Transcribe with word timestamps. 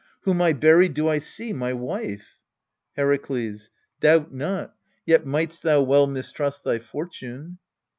whom 0.21 0.41
I 0.41 0.51
buried 0.53 0.95
do 0.95 1.07
I 1.07 1.19
see 1.19 1.53
my 1.53 1.73
wife? 1.73 2.39
Herakles. 2.97 3.69
Doubt 3.99 4.33
not: 4.33 4.75
yet 5.05 5.27
might'st 5.27 5.61
thou 5.61 5.83
well 5.83 6.07
mistrust 6.07 6.63
thy 6.63 6.79
fortune. 6.79 7.59